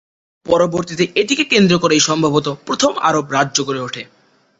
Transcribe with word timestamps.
পরবর্তীতে 0.45 1.03
এটিকে 1.15 1.43
কেন্দ্র 1.43 1.73
করেই 1.79 2.01
সম্ভবত 2.09 2.47
প্রথম 2.67 2.91
আরব 3.01 3.25
রাজ্য 3.31 3.57
গড়ে 3.67 3.81
উঠে। 3.81 4.03